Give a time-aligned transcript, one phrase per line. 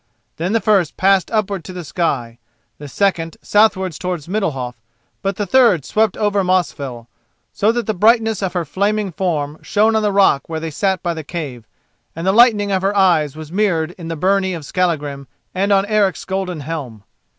[0.37, 2.39] Then the first passed upward to the sky,
[2.79, 4.81] the second southward towards Middalhof,
[5.21, 7.05] but the third swept over Mosfell,
[7.53, 11.03] so that the brightness of her flaming form shone on the rock where they sat
[11.03, 11.67] by the cave,
[12.15, 15.85] and the lightning of her eyes was mirrored in the byrnie of Skallagrim and on
[15.85, 17.03] Eric's golden helm.